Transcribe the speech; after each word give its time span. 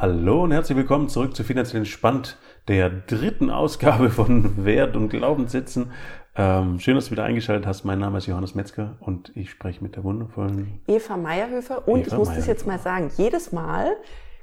Hallo 0.00 0.44
und 0.44 0.52
herzlich 0.52 0.78
willkommen 0.78 1.08
zurück 1.08 1.34
zu 1.34 1.42
Finanziell 1.42 1.78
Entspannt, 1.78 2.36
der 2.68 2.88
dritten 2.88 3.50
Ausgabe 3.50 4.10
von 4.10 4.64
Wert 4.64 4.94
und 4.94 5.08
Glaubenssätzen. 5.08 5.90
Ähm, 6.36 6.78
schön, 6.78 6.94
dass 6.94 7.06
du 7.06 7.10
wieder 7.10 7.24
eingeschaltet 7.24 7.66
hast. 7.66 7.82
Mein 7.82 7.98
Name 7.98 8.18
ist 8.18 8.26
Johannes 8.26 8.54
Metzger 8.54 8.96
und 9.00 9.36
ich 9.36 9.50
spreche 9.50 9.82
mit 9.82 9.96
der 9.96 10.04
wundervollen 10.04 10.80
Eva 10.86 11.16
Meierhöfer. 11.16 11.88
Und 11.88 12.02
Eva 12.02 12.12
ich 12.12 12.16
muss 12.16 12.28
das 12.28 12.46
jetzt 12.46 12.64
mal 12.64 12.78
sagen, 12.78 13.10
jedes 13.16 13.50
Mal 13.50 13.96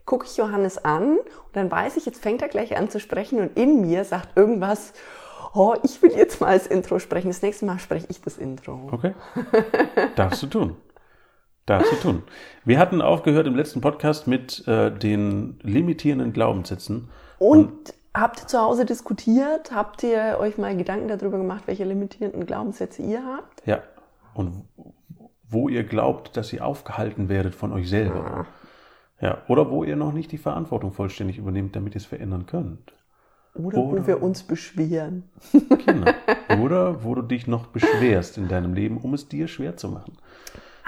gucke 0.03 0.25
ich 0.25 0.35
Johannes 0.35 0.77
an 0.83 1.19
und 1.19 1.53
dann 1.53 1.71
weiß 1.71 1.95
ich, 1.95 2.05
jetzt 2.05 2.21
fängt 2.21 2.41
er 2.41 2.49
gleich 2.49 2.75
an 2.75 2.89
zu 2.89 2.99
sprechen 2.99 3.39
und 3.39 3.57
in 3.57 3.79
mir 3.79 4.03
sagt 4.03 4.37
irgendwas, 4.37 4.91
oh, 5.53 5.73
ich 5.83 6.01
will 6.01 6.11
jetzt 6.11 6.41
mal 6.41 6.57
das 6.57 6.67
Intro 6.67 6.99
sprechen. 6.99 7.29
Das 7.29 7.41
nächste 7.41 7.65
Mal 7.65 7.79
spreche 7.79 8.07
ich 8.09 8.19
das 8.19 8.37
Intro. 8.37 8.89
Okay. 8.91 9.13
Darfst 10.17 10.43
du 10.43 10.47
tun. 10.47 10.75
Darfst 11.65 11.91
du 11.91 11.95
tun. 11.95 12.23
Wir 12.63 12.77
hatten 12.77 13.01
aufgehört 13.01 13.47
im 13.47 13.55
letzten 13.55 13.81
Podcast 13.81 14.27
mit 14.27 14.67
äh, 14.67 14.91
den 14.91 15.59
limitierenden 15.63 16.31
Glaubenssätzen. 16.31 17.09
Und 17.39 17.93
habt 18.13 18.41
ihr 18.41 18.47
zu 18.47 18.59
Hause 18.59 18.85
diskutiert? 18.85 19.71
Habt 19.73 20.03
ihr 20.03 20.37
euch 20.39 20.59
mal 20.59 20.77
Gedanken 20.77 21.07
darüber 21.07 21.37
gemacht, 21.39 21.63
welche 21.65 21.83
limitierenden 21.83 22.45
Glaubenssätze 22.45 23.01
ihr 23.01 23.25
habt? 23.25 23.65
Ja. 23.65 23.79
Und 24.35 24.65
wo 25.47 25.67
ihr 25.67 25.83
glaubt, 25.83 26.37
dass 26.37 26.53
ihr 26.53 26.63
aufgehalten 26.63 27.29
werdet 27.29 27.55
von 27.55 27.73
euch 27.73 27.89
selber. 27.89 28.45
Ja. 29.19 29.39
Oder 29.47 29.71
wo 29.71 29.83
ihr 29.83 29.95
noch 29.95 30.13
nicht 30.13 30.31
die 30.31 30.37
Verantwortung 30.37 30.91
vollständig 30.91 31.39
übernehmt, 31.39 31.75
damit 31.75 31.95
ihr 31.95 31.99
es 31.99 32.05
verändern 32.05 32.45
könnt. 32.45 32.93
Oder, 33.55 33.77
Oder- 33.79 34.01
wo 34.03 34.07
wir 34.07 34.21
uns 34.21 34.43
beschweren? 34.43 35.23
Genau. 35.85 36.11
Oder 36.61 37.03
wo 37.03 37.15
du 37.15 37.21
dich 37.23 37.47
noch 37.47 37.67
beschwerst 37.67 38.37
in 38.37 38.49
deinem 38.49 38.73
Leben, 38.73 38.97
um 38.97 39.13
es 39.15 39.29
dir 39.29 39.47
schwer 39.47 39.77
zu 39.77 39.89
machen. 39.89 40.17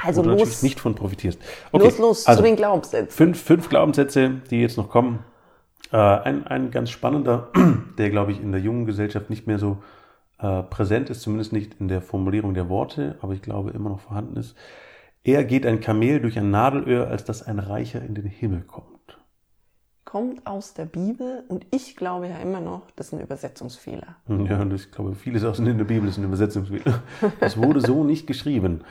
Also 0.04 0.22
wo 0.22 0.24
du 0.24 0.30
natürlich 0.32 0.54
los, 0.54 0.64
nicht 0.64 0.80
von 0.80 0.96
profitierst. 0.96 1.40
Okay, 1.72 1.86
los, 1.86 1.98
los 1.98 2.28
also 2.28 2.42
zu 2.42 2.48
den 2.48 2.56
Glaubenssätzen. 2.56 3.10
fünf, 3.10 3.42
fünf 3.42 3.70
Glaubenssätze, 3.70 4.42
die 4.50 4.62
jetzt 4.62 4.78
noch 4.78 4.90
kommen. 4.90 5.24
Äh, 5.92 5.98
ein, 5.98 6.46
ein 6.46 6.72
ganz 6.72 6.90
spannender, 6.90 7.50
der, 7.98 8.10
glaube 8.10 8.32
ich, 8.32 8.42
in 8.42 8.52
der 8.52 8.62
jungen 8.62 8.86
Gesellschaft 8.86 9.30
nicht 9.30 9.48
mehr 9.48 9.58
so 9.58 9.78
äh, 10.40 10.64
präsent 10.64 11.10
ist, 11.10 11.22
zumindest 11.22 11.54
nicht 11.54 11.80
in 11.80 11.88
der 11.88 12.02
Formulierung 12.02 12.54
der 12.54 12.70
Worte, 12.70 13.18
aber 13.22 13.34
ich 13.34 13.42
glaube 13.42 13.72
immer 13.72 13.90
noch 13.90 14.02
vorhanden 14.02 14.38
ist. 14.38 14.56
Eher 15.24 15.44
geht 15.44 15.66
ein 15.66 15.82
Kamel 15.82 16.22
durch 16.22 16.38
ein 16.38 16.52
Nadelöhr, 16.52 17.08
als 17.08 17.26
dass 17.26 17.44
ein 17.44 17.60
Reicher 17.60 18.02
in 18.02 18.16
den 18.16 18.26
Himmel 18.26 18.62
kommt. 18.62 19.18
Kommt 20.06 20.48
aus 20.48 20.74
der 20.74 20.86
Bibel 20.86 21.44
und 21.50 21.66
ich 21.70 21.98
glaube 21.98 22.30
ja 22.30 22.38
immer 22.38 22.62
noch, 22.62 22.84
das 22.96 23.08
ist 23.08 23.14
ein 23.14 23.20
Übersetzungsfehler. 23.20 24.16
Ja, 24.30 24.62
und 24.62 24.74
ich 24.74 24.90
glaube, 24.90 25.16
vieles 25.16 25.44
aus 25.44 25.60
in 25.60 25.66
der 25.66 25.84
Bibel 25.84 26.08
ist 26.08 26.18
ein 26.18 26.24
Übersetzungsfehler. 26.24 27.02
Das 27.42 27.58
wurde 27.58 27.82
so 27.82 28.06
nicht 28.06 28.26
geschrieben. 28.26 28.86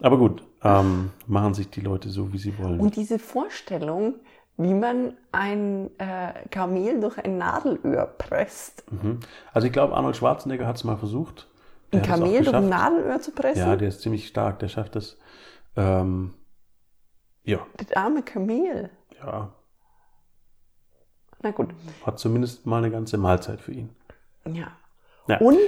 Aber 0.00 0.16
gut, 0.16 0.44
ähm, 0.62 1.10
machen 1.26 1.54
sich 1.54 1.70
die 1.70 1.80
Leute 1.80 2.08
so, 2.10 2.32
wie 2.32 2.38
sie 2.38 2.58
wollen. 2.58 2.80
Und 2.80 2.96
diese 2.96 3.18
Vorstellung, 3.18 4.14
wie 4.56 4.74
man 4.74 5.16
ein 5.32 5.90
äh, 5.98 6.32
Kamel 6.50 7.00
durch 7.00 7.18
ein 7.18 7.38
Nadelöhr 7.38 8.06
presst. 8.06 8.84
Mhm. 8.92 9.20
Also 9.52 9.66
ich 9.66 9.72
glaube, 9.72 9.94
Arnold 9.94 10.16
Schwarzenegger 10.16 10.66
hat 10.66 10.76
es 10.76 10.84
mal 10.84 10.96
versucht. 10.98 11.48
Der 11.92 12.02
Ein 12.02 12.06
Kamel 12.06 12.44
durch 12.44 12.54
ein. 12.54 12.68
Nadelöhr 12.68 13.20
zu 13.20 13.32
pressen? 13.32 13.60
Ja, 13.60 13.76
der 13.76 13.88
ist 13.88 14.00
ziemlich 14.02 14.28
stark, 14.28 14.58
der 14.58 14.68
schafft 14.68 14.96
das. 14.96 15.16
Ähm, 15.76 16.34
ja, 17.44 17.66
das 17.78 17.92
arme 17.96 18.22
Kamel. 18.22 18.90
ja, 19.18 19.50
Na 21.42 21.50
gut, 21.52 21.70
hat 22.04 22.18
zumindest 22.18 22.66
mal 22.66 22.78
eine 22.78 22.90
ganze 22.90 23.16
Mahlzeit 23.18 23.60
für 23.60 23.72
ihn. 23.72 23.90
ja. 24.46 24.68
Ja. 25.28 25.38
Und 25.38 25.58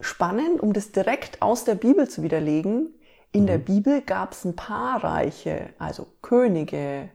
spannend, 0.00 0.60
um 0.60 0.72
das 0.72 0.90
direkt 0.90 1.42
aus 1.42 1.64
der 1.64 1.74
Bibel 1.76 2.08
zu 2.08 2.22
widerlegen, 2.24 2.92
in 3.32 3.42
Mhm. 3.42 3.46
der 3.46 3.58
Bibel 3.58 4.00
gab 4.02 4.32
es 4.32 4.44
ein 4.44 4.56
paar 4.56 5.02
Reiche, 5.04 5.70
also 5.78 6.06
Könige. 6.22 7.10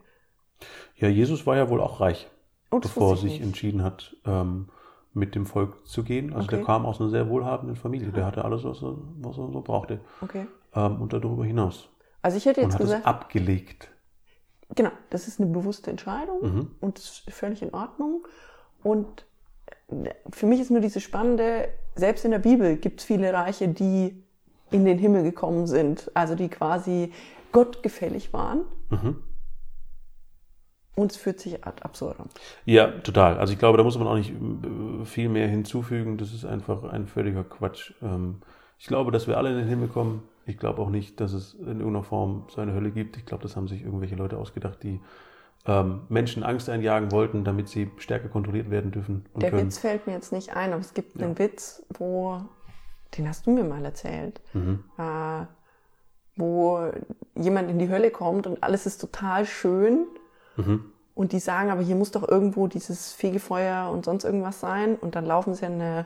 Ja, 0.95 1.07
Jesus 1.07 1.45
war 1.45 1.55
ja 1.57 1.69
wohl 1.69 1.81
auch 1.81 1.99
reich, 1.99 2.29
Oh, 2.71 2.79
bevor 2.79 3.11
er 3.11 3.17
sich 3.17 3.33
nicht. 3.33 3.41
entschieden 3.43 3.83
hat, 3.83 4.15
ähm, 4.25 4.69
mit 5.13 5.35
dem 5.35 5.45
Volk 5.45 5.85
zu 5.85 6.03
gehen. 6.03 6.33
Also 6.33 6.47
der 6.47 6.59
Okay. 6.59 6.65
kam 6.65 6.85
aus 6.85 6.99
einer 6.99 7.09
sehr 7.09 7.29
wohlhabenden 7.29 7.75
Familie. 7.75 8.11
Der 8.11 8.25
hatte 8.25 8.43
alles, 8.45 8.63
was 8.63 8.81
er, 8.81 8.95
was 9.21 9.37
er 9.37 9.51
so 9.51 9.61
brauchte. 9.61 9.99
Okay. 10.21 10.47
Ähm, 10.73 11.01
und 11.01 11.13
darüber 11.13 11.45
hinaus. 11.45 11.89
Also 12.21 12.37
ich 12.37 12.45
hätte 12.45 12.61
Und 12.61 12.67
jetzt 12.67 12.73
hat 12.75 12.81
es 12.81 12.87
gesagt, 12.87 13.05
abgelegt. 13.05 13.91
Genau, 14.75 14.89
das 15.11 15.27
ist 15.27 15.39
eine 15.39 15.51
bewusste 15.51 15.91
Entscheidung 15.91 16.41
Mhm. 16.41 16.71
und 16.79 16.97
völlig 17.29 17.61
in 17.61 17.73
Ordnung. 17.73 18.25
Und 18.81 19.25
für 20.31 20.45
mich 20.47 20.59
ist 20.59 20.71
nur 20.71 20.79
diese 20.81 20.99
spannende, 20.99 21.67
selbst 21.95 22.25
in 22.25 22.31
der 22.31 22.39
Bibel 22.39 22.77
gibt 22.77 23.01
es 23.01 23.05
viele 23.05 23.31
Reiche, 23.33 23.67
die 23.67 24.23
in 24.73 24.85
den 24.85 24.97
Himmel 24.97 25.23
gekommen 25.23 25.67
sind, 25.67 26.11
also 26.13 26.35
die 26.35 26.49
quasi 26.49 27.11
gottgefällig 27.51 28.33
waren. 28.33 28.61
Mhm. 28.89 29.23
Und 30.95 31.11
es 31.11 31.17
führt 31.17 31.39
sich 31.39 31.65
ad 31.65 31.81
absurdum. 31.83 32.27
Ja, 32.65 32.87
total. 32.99 33.37
Also 33.39 33.53
ich 33.53 33.59
glaube, 33.59 33.77
da 33.77 33.83
muss 33.83 33.97
man 33.97 34.07
auch 34.07 34.15
nicht 34.15 34.31
äh, 34.31 35.05
viel 35.05 35.29
mehr 35.29 35.47
hinzufügen. 35.47 36.17
Das 36.17 36.33
ist 36.33 36.45
einfach 36.45 36.83
ein 36.83 37.07
völliger 37.07 37.43
Quatsch. 37.43 37.93
Ähm, 38.01 38.41
Ich 38.77 38.87
glaube, 38.87 39.11
dass 39.11 39.27
wir 39.27 39.37
alle 39.37 39.49
in 39.49 39.57
den 39.57 39.67
Himmel 39.67 39.87
kommen. 39.87 40.23
Ich 40.45 40.57
glaube 40.57 40.81
auch 40.81 40.89
nicht, 40.89 41.19
dass 41.21 41.31
es 41.33 41.53
in 41.53 41.79
irgendeiner 41.79 42.03
Form 42.03 42.47
so 42.49 42.59
eine 42.61 42.73
Hölle 42.73 42.91
gibt. 42.91 43.15
Ich 43.17 43.25
glaube, 43.25 43.43
das 43.43 43.55
haben 43.55 43.67
sich 43.67 43.81
irgendwelche 43.81 44.15
Leute 44.15 44.37
ausgedacht, 44.37 44.83
die 44.83 44.99
ähm, 45.65 46.01
Menschen 46.09 46.43
Angst 46.43 46.69
einjagen 46.69 47.11
wollten, 47.11 47.43
damit 47.45 47.69
sie 47.69 47.89
stärker 47.97 48.27
kontrolliert 48.27 48.69
werden 48.69 48.91
dürfen 48.91 49.25
Der 49.37 49.51
können. 49.51 49.67
Witz 49.67 49.77
fällt 49.77 50.05
mir 50.05 50.13
jetzt 50.13 50.33
nicht 50.33 50.55
ein, 50.55 50.73
aber 50.73 50.81
es 50.81 50.93
gibt 50.93 51.19
einen 51.21 51.39
Witz, 51.39 51.85
wo, 51.97 52.41
den 53.17 53.27
hast 53.27 53.45
du 53.45 53.51
mir 53.51 53.63
mal 53.63 53.83
erzählt, 53.85 54.41
Mhm. 54.53 54.83
äh, 54.97 55.45
wo 56.35 56.91
jemand 57.35 57.69
in 57.69 57.77
die 57.79 57.89
Hölle 57.89 58.09
kommt 58.11 58.47
und 58.47 58.63
alles 58.63 58.85
ist 58.85 58.99
total 58.99 59.45
schön. 59.45 60.05
Mhm. 60.57 60.85
Und 61.15 61.31
die 61.31 61.39
sagen, 61.39 61.69
aber 61.69 61.81
hier 61.81 61.95
muss 61.95 62.09
doch 62.09 62.27
irgendwo 62.27 62.65
dieses 62.65 63.13
Fegefeuer 63.13 63.91
und 63.91 64.03
sonst 64.05 64.23
irgendwas 64.23 64.59
sein. 64.59 64.95
Und 64.95 65.13
dann 65.15 65.25
laufen 65.25 65.53
sie 65.53 65.65
an 65.67 65.73
eine 65.73 66.05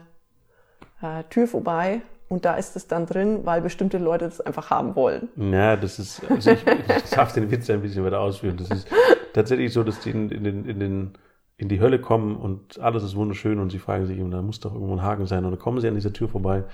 äh, 1.01 1.23
Tür 1.29 1.47
vorbei 1.47 2.01
und 2.27 2.43
da 2.43 2.55
ist 2.55 2.75
es 2.75 2.87
dann 2.87 3.05
drin, 3.05 3.45
weil 3.45 3.61
bestimmte 3.61 3.99
Leute 3.99 4.25
das 4.25 4.41
einfach 4.41 4.69
haben 4.69 4.97
wollen. 4.97 5.29
Ja, 5.37 5.77
das 5.77 5.97
ist, 5.97 6.21
also 6.29 6.51
ich, 6.51 6.59
ich 6.67 7.09
darf 7.11 7.31
den 7.31 7.49
Witz 7.51 7.69
ein 7.69 7.81
bisschen 7.81 8.03
weiter 8.03 8.19
ausführen. 8.19 8.57
Das 8.57 8.69
ist 8.69 8.85
tatsächlich 9.33 9.71
so, 9.71 9.83
dass 9.83 10.01
die 10.01 10.09
in, 10.11 10.29
in, 10.29 10.43
den, 10.43 10.65
in, 10.65 10.79
den, 10.81 11.13
in 11.55 11.69
die 11.69 11.79
Hölle 11.79 12.01
kommen 12.01 12.35
und 12.35 12.77
alles 12.81 13.03
ist 13.03 13.15
wunderschön 13.15 13.59
und 13.59 13.71
sie 13.71 13.79
fragen 13.79 14.07
sich, 14.07 14.19
da 14.19 14.41
muss 14.41 14.59
doch 14.59 14.73
irgendwo 14.73 14.93
ein 14.93 15.03
Haken 15.03 15.25
sein. 15.25 15.45
Und 15.45 15.51
dann 15.51 15.59
kommen 15.59 15.79
sie 15.79 15.87
an 15.87 15.95
dieser 15.95 16.11
Tür 16.11 16.27
vorbei 16.27 16.65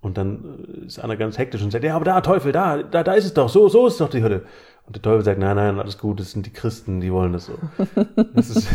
und 0.00 0.16
dann 0.16 0.66
äh, 0.82 0.86
ist 0.86 0.98
einer 0.98 1.16
ganz 1.16 1.38
hektisch 1.38 1.62
und 1.62 1.70
sagt, 1.70 1.84
ja, 1.84 1.96
aber 1.96 2.04
da, 2.04 2.20
Teufel, 2.20 2.52
da, 2.52 2.82
da, 2.82 3.02
da 3.02 3.12
ist 3.14 3.24
es 3.24 3.34
doch, 3.34 3.48
so, 3.48 3.68
so 3.68 3.86
ist 3.86 4.00
doch 4.00 4.10
die 4.10 4.22
Hölle. 4.22 4.44
Und 4.86 4.96
der 4.96 5.02
Teufel 5.02 5.24
sagt, 5.24 5.38
nein, 5.38 5.56
nein, 5.56 5.78
alles 5.78 5.98
gut, 5.98 6.20
das 6.20 6.32
sind 6.32 6.46
die 6.46 6.52
Christen, 6.52 7.00
die 7.00 7.12
wollen 7.12 7.32
das 7.32 7.46
so. 7.46 7.54
Das 8.34 8.50
ist, 8.50 8.68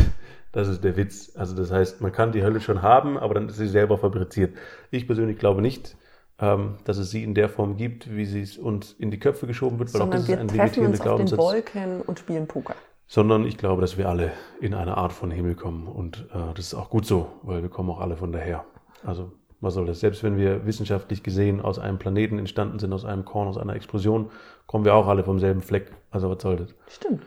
das 0.52 0.68
ist 0.68 0.84
der 0.84 0.96
Witz. 0.96 1.32
Also 1.36 1.54
das 1.54 1.70
heißt, 1.70 2.00
man 2.00 2.12
kann 2.12 2.32
die 2.32 2.42
Hölle 2.42 2.60
schon 2.60 2.80
haben, 2.80 3.18
aber 3.18 3.34
dann 3.34 3.48
ist 3.48 3.58
sie 3.58 3.68
selber 3.68 3.98
fabriziert. 3.98 4.56
Ich 4.90 5.06
persönlich 5.06 5.38
glaube 5.38 5.60
nicht, 5.60 5.96
ähm, 6.38 6.76
dass 6.84 6.98
es 6.98 7.10
sie 7.10 7.22
in 7.22 7.34
der 7.34 7.48
Form 7.48 7.76
gibt, 7.76 8.14
wie 8.14 8.24
sie 8.24 8.42
es 8.42 8.56
uns 8.56 8.92
in 8.92 9.10
die 9.10 9.18
Köpfe 9.18 9.46
geschoben 9.46 9.78
wird, 9.78 9.92
weil 9.92 10.02
auch 10.02 10.04
Sondern 10.04 10.20
das 10.20 10.28
ist 10.28 10.28
wir 10.28 10.40
ein 10.40 10.48
treffen 10.48 10.84
limitierender 10.84 10.90
uns 10.90 11.00
auf 11.00 11.06
den 11.06 11.36
Glaubenssatz. 11.36 11.38
Wolken 11.38 12.02
und 12.02 12.18
spielen 12.18 12.46
Poker. 12.46 12.74
Sondern 13.06 13.46
ich 13.46 13.56
glaube, 13.56 13.80
dass 13.80 13.98
wir 13.98 14.08
alle 14.08 14.32
in 14.60 14.74
eine 14.74 14.96
Art 14.96 15.12
von 15.12 15.30
Himmel 15.30 15.54
kommen. 15.54 15.86
Und 15.86 16.26
äh, 16.32 16.54
das 16.54 16.66
ist 16.66 16.74
auch 16.74 16.90
gut 16.90 17.06
so, 17.06 17.28
weil 17.42 17.62
wir 17.62 17.68
kommen 17.68 17.90
auch 17.90 18.00
alle 18.00 18.16
von 18.16 18.32
daher. 18.32 18.64
Also, 19.04 19.32
was 19.60 19.74
soll 19.74 19.86
das? 19.86 20.00
Selbst 20.00 20.22
wenn 20.22 20.36
wir 20.36 20.66
wissenschaftlich 20.66 21.22
gesehen 21.22 21.60
aus 21.60 21.78
einem 21.78 21.98
Planeten 21.98 22.38
entstanden 22.38 22.78
sind, 22.78 22.92
aus 22.92 23.04
einem 23.04 23.24
Korn, 23.24 23.48
aus 23.48 23.58
einer 23.58 23.74
Explosion, 23.74 24.30
kommen 24.66 24.84
wir 24.84 24.94
auch 24.94 25.06
alle 25.06 25.24
vom 25.24 25.38
selben 25.38 25.62
Fleck. 25.62 25.92
Also, 26.10 26.30
was 26.30 26.42
soll 26.42 26.56
das? 26.56 26.74
Stimmt. 26.88 27.22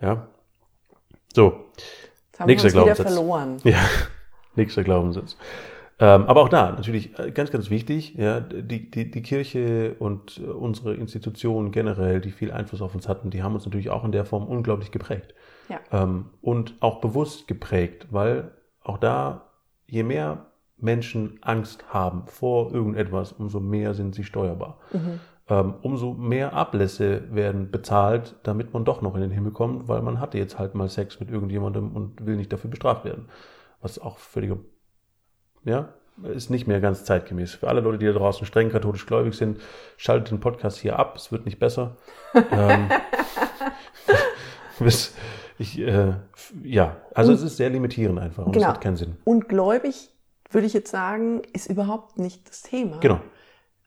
Ja? 0.00 0.28
So, 1.34 1.66
Jetzt 2.36 2.40
haben 2.40 2.48
Nächster 2.48 2.72
wir 2.74 2.82
uns 2.82 2.98
wieder 2.98 3.04
Glaubenssatz. 3.04 3.14
verloren. 3.14 3.56
ja, 3.64 3.88
nächster 4.56 4.84
Glaubenssatz. 4.84 5.36
Ähm, 5.98 6.24
aber 6.24 6.42
auch 6.42 6.50
da, 6.50 6.72
natürlich 6.72 7.18
äh, 7.18 7.30
ganz, 7.30 7.50
ganz 7.50 7.70
wichtig, 7.70 8.14
ja, 8.16 8.40
die, 8.40 8.90
die, 8.90 9.10
die 9.10 9.22
Kirche 9.22 9.96
und 9.98 10.38
äh, 10.38 10.42
unsere 10.42 10.92
Institutionen 10.94 11.72
generell, 11.72 12.20
die 12.20 12.30
viel 12.30 12.52
Einfluss 12.52 12.82
auf 12.82 12.94
uns 12.94 13.08
hatten, 13.08 13.30
die 13.30 13.42
haben 13.42 13.54
uns 13.54 13.64
natürlich 13.64 13.88
auch 13.88 14.04
in 14.04 14.12
der 14.12 14.26
Form 14.26 14.46
unglaublich 14.46 14.90
geprägt. 14.90 15.34
Ja. 15.70 15.80
Ähm, 15.90 16.26
und 16.42 16.74
auch 16.80 17.00
bewusst 17.00 17.48
geprägt, 17.48 18.08
weil 18.10 18.50
auch 18.82 18.98
da, 18.98 19.46
je 19.86 20.02
mehr 20.02 20.44
Menschen 20.78 21.38
Angst 21.42 21.84
haben 21.92 22.24
vor 22.26 22.72
irgendetwas, 22.72 23.32
umso 23.32 23.60
mehr 23.60 23.94
sind 23.94 24.14
sie 24.14 24.24
steuerbar. 24.24 24.78
Ähm, 25.48 25.74
umso 25.82 26.12
mehr 26.14 26.54
Ablässe 26.54 27.32
werden 27.34 27.70
bezahlt, 27.70 28.34
damit 28.42 28.74
man 28.74 28.84
doch 28.84 29.00
noch 29.00 29.14
in 29.14 29.20
den 29.20 29.30
Himmel 29.30 29.52
kommt, 29.52 29.86
weil 29.88 30.02
man 30.02 30.18
hatte 30.20 30.38
jetzt 30.38 30.58
halt 30.58 30.74
mal 30.74 30.88
Sex 30.88 31.20
mit 31.20 31.30
irgendjemandem 31.30 31.92
und 31.92 32.26
will 32.26 32.36
nicht 32.36 32.52
dafür 32.52 32.68
bestraft 32.70 33.04
werden. 33.04 33.28
Was 33.80 33.98
auch 34.00 34.18
völliger, 34.18 34.58
ja, 35.64 35.90
ist 36.24 36.50
nicht 36.50 36.66
mehr 36.66 36.80
ganz 36.80 37.04
zeitgemäß. 37.04 37.54
Für 37.54 37.68
alle 37.68 37.80
Leute, 37.80 37.98
die 37.98 38.06
da 38.06 38.12
draußen 38.12 38.46
streng 38.46 38.70
katholisch 38.70 39.06
gläubig 39.06 39.34
sind, 39.36 39.60
schaltet 39.96 40.30
den 40.30 40.40
Podcast 40.40 40.78
hier 40.78 40.98
ab, 40.98 41.14
es 41.16 41.30
wird 41.30 41.44
nicht 41.44 41.58
besser. 41.58 41.96
ähm, 42.50 42.88
ich, 45.58 45.78
äh, 45.78 46.14
ja, 46.64 46.96
also 47.14 47.32
es 47.32 47.42
ist 47.42 47.56
sehr 47.56 47.70
limitierend 47.70 48.18
einfach 48.18 48.44
und 48.44 48.54
es 48.54 48.60
Genau. 48.60 48.68
hat 48.68 48.80
keinen 48.80 48.96
Sinn. 48.96 49.16
Und 49.24 49.48
gläubig, 49.48 50.10
würde 50.50 50.66
ich 50.66 50.72
jetzt 50.72 50.90
sagen, 50.90 51.42
ist 51.52 51.68
überhaupt 51.70 52.18
nicht 52.18 52.48
das 52.48 52.62
Thema. 52.62 52.98
Genau. 52.98 53.20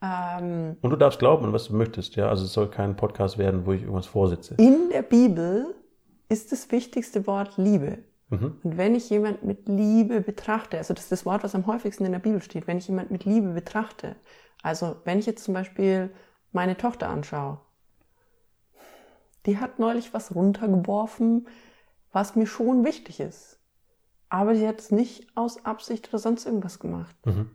Ähm, 0.01 0.77
Und 0.81 0.89
du 0.91 0.95
darfst 0.95 1.19
glauben, 1.19 1.45
an 1.45 1.53
was 1.53 1.67
du 1.67 1.75
möchtest, 1.75 2.15
ja. 2.15 2.29
Also 2.29 2.45
es 2.45 2.53
soll 2.53 2.69
kein 2.69 2.95
Podcast 2.95 3.37
werden, 3.37 3.65
wo 3.65 3.73
ich 3.73 3.81
irgendwas 3.81 4.07
vorsitze. 4.07 4.55
in 4.57 4.89
der 4.89 5.01
Bibel 5.01 5.75
ist 6.29 6.51
das 6.51 6.71
wichtigste 6.71 7.25
Wort 7.27 7.57
Liebe. 7.57 7.99
Mhm. 8.29 8.59
Und 8.63 8.77
wenn 8.77 8.95
ich 8.95 9.09
jemand 9.09 9.43
mit 9.43 9.67
Liebe 9.67 10.21
betrachte, 10.21 10.77
also 10.77 10.93
das 10.93 11.05
ist 11.05 11.11
das 11.11 11.25
Wort, 11.25 11.43
was 11.43 11.55
am 11.55 11.65
häufigsten 11.65 12.05
in 12.05 12.11
der 12.11 12.19
Bibel 12.19 12.41
steht, 12.41 12.67
wenn 12.67 12.77
ich 12.77 12.87
jemand 12.87 13.09
mit 13.11 13.25
Liebe 13.25 13.49
betrachte, 13.49 14.15
also 14.61 14.97
wenn 15.05 15.19
ich 15.19 15.25
jetzt 15.25 15.43
zum 15.43 15.53
Beispiel 15.53 16.11
meine 16.51 16.77
Tochter 16.77 17.09
anschaue, 17.09 17.59
die 19.45 19.57
hat 19.57 19.79
neulich 19.79 20.13
was 20.13 20.35
runtergeworfen, 20.35 21.47
was 22.11 22.35
mir 22.35 22.45
schon 22.45 22.85
wichtig 22.85 23.19
ist. 23.19 23.58
Aber 24.29 24.55
sie 24.55 24.67
hat 24.67 24.79
es 24.79 24.91
nicht 24.91 25.27
aus 25.35 25.65
Absicht 25.65 26.09
oder 26.09 26.19
sonst 26.19 26.45
irgendwas 26.45 26.79
gemacht. 26.79 27.15
Mhm. 27.25 27.51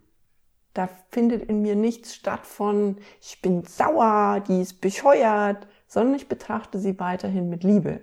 Da 0.75 0.89
findet 1.11 1.49
in 1.49 1.63
mir 1.63 1.77
nichts 1.77 2.15
statt 2.15 2.47
von, 2.47 2.99
ich 3.21 3.41
bin 3.41 3.65
sauer, 3.65 4.43
die 4.47 4.61
ist 4.61 4.81
bescheuert, 4.81 5.69
sondern 5.87 6.17
ich 6.17 6.29
betrachte 6.29 6.81
sie 6.81 6.99
weiterhin 6.99 7.49
mit 7.49 7.63
Liebe. 7.63 8.01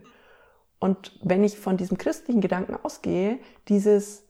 Und 0.80 1.20
wenn 1.22 1.44
ich 1.44 1.58
von 1.58 1.76
diesem 1.76 1.98
christlichen 1.98 2.40
Gedanken 2.40 2.76
ausgehe, 2.76 3.40
dieses, 3.68 4.24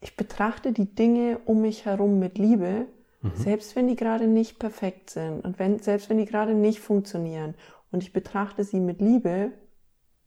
ich 0.00 0.14
betrachte 0.14 0.72
die 0.72 0.94
Dinge 0.94 1.40
um 1.46 1.62
mich 1.62 1.86
herum 1.86 2.18
mit 2.18 2.38
Liebe, 2.38 2.86
selbst 3.34 3.74
wenn 3.74 3.88
die 3.88 3.96
gerade 3.96 4.26
nicht 4.26 4.58
perfekt 4.58 5.10
sind 5.10 5.44
und 5.44 5.58
wenn, 5.58 5.80
selbst 5.80 6.08
wenn 6.08 6.18
die 6.18 6.26
gerade 6.26 6.54
nicht 6.54 6.80
funktionieren 6.80 7.54
und 7.90 8.02
ich 8.02 8.12
betrachte 8.12 8.62
sie 8.62 8.78
mit 8.78 9.00
Liebe, 9.00 9.52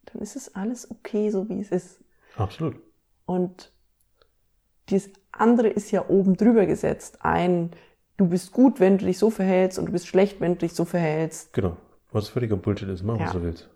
dann 0.06 0.22
ist 0.22 0.36
es 0.36 0.56
alles 0.56 0.90
okay, 0.92 1.30
so 1.30 1.48
wie 1.50 1.60
es 1.60 1.70
ist. 1.70 2.00
Absolut. 2.36 2.76
Und 3.30 3.72
das 4.88 5.08
andere 5.32 5.68
ist 5.68 5.92
ja 5.92 6.04
oben 6.10 6.36
drüber 6.36 6.66
gesetzt. 6.66 7.20
Ein, 7.22 7.70
du 8.18 8.26
bist 8.28 8.52
gut, 8.54 8.80
wenn 8.80 8.98
du 8.98 9.06
dich 9.06 9.20
so 9.20 9.30
verhältst 9.30 9.78
und 9.78 9.86
du 9.86 9.92
bist 9.92 10.08
schlecht, 10.08 10.42
wenn 10.42 10.54
du 10.54 10.58
dich 10.60 10.74
so 10.74 10.84
verhältst. 10.84 11.54
Genau. 11.54 11.78
Was 12.12 12.28
völliger 12.30 12.56
Bullshit 12.58 12.90
ist, 12.90 13.04
mach 13.04 13.20
was 13.20 13.32
Ja. 13.32 13.40
du 13.40 13.44
willst. 13.44 13.70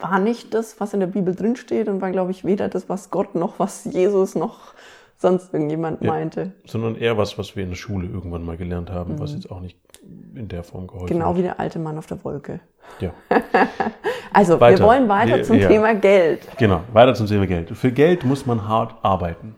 War 0.00 0.18
nicht 0.18 0.52
das, 0.52 0.80
was 0.80 0.94
in 0.94 1.00
der 1.00 1.06
Bibel 1.06 1.32
drinsteht 1.36 1.88
und 1.88 2.00
war, 2.00 2.10
glaube 2.10 2.32
ich, 2.32 2.44
weder 2.44 2.68
das, 2.68 2.88
was 2.88 3.10
Gott 3.10 3.36
noch 3.36 3.60
was 3.60 3.84
Jesus 3.84 4.34
noch 4.34 4.74
sonst 5.16 5.52
irgendjemand 5.54 6.02
Ja. 6.02 6.10
meinte. 6.10 6.54
Sondern 6.66 6.96
eher 6.96 7.16
was, 7.16 7.38
was 7.38 7.54
wir 7.54 7.62
in 7.62 7.70
der 7.70 7.76
Schule 7.76 8.08
irgendwann 8.08 8.44
mal 8.44 8.56
gelernt 8.56 8.90
haben, 8.90 9.20
was 9.20 9.32
jetzt 9.32 9.48
auch 9.48 9.60
nicht 9.60 9.78
in 10.34 10.48
der 10.48 10.62
Form 10.62 10.86
geholfen. 10.86 11.06
Genau 11.08 11.36
wie 11.36 11.42
der 11.42 11.58
alte 11.60 11.78
Mann 11.78 11.98
auf 11.98 12.06
der 12.06 12.22
Wolke. 12.24 12.60
Ja. 13.00 13.12
Also, 14.30 14.60
Weiter. 14.60 14.78
wir 14.80 14.86
wollen 14.86 15.08
weiter 15.08 15.42
zum 15.42 15.58
ja. 15.58 15.68
Thema 15.68 15.94
Geld. 15.94 16.42
Genau, 16.58 16.82
weiter 16.92 17.14
zum 17.14 17.26
Thema 17.26 17.46
Geld. 17.46 17.70
Für 17.76 17.90
Geld 17.90 18.24
muss 18.24 18.44
man 18.44 18.68
hart 18.68 18.96
arbeiten. 19.02 19.56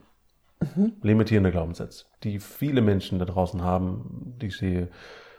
Mhm. 0.60 0.92
Limitierender 1.02 1.50
Glaubenssatz, 1.50 2.06
die 2.22 2.38
viele 2.38 2.80
Menschen 2.80 3.18
da 3.18 3.24
draußen 3.24 3.62
haben, 3.64 4.36
die 4.40 4.46
ich 4.46 4.56
sehe. 4.56 4.88